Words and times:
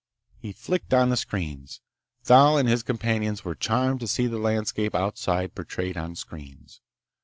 He 0.39 0.51
flicked 0.51 0.95
on 0.95 1.09
the 1.09 1.15
screens. 1.15 1.79
Thal 2.23 2.57
and 2.57 2.67
his 2.67 2.81
companions 2.81 3.45
were 3.45 3.53
charmed 3.53 3.99
to 3.99 4.07
see 4.07 4.25
the 4.25 4.39
landscape 4.39 4.95
outside 4.95 5.53
portrayed 5.53 5.95
on 5.95 6.15
screens. 6.15 6.81